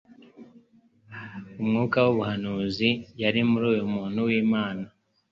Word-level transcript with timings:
Umwuka 1.61 1.97
w'ubuhanuzi 2.05 2.89
yari 3.21 3.39
muri 3.49 3.65
uyu 3.73 3.85
muntu 3.93 4.19
w'Imana, 4.27 4.85